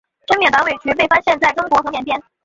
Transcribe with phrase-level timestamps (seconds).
[0.25, 2.19] 滇缅短尾鼩被发现在中国和缅甸。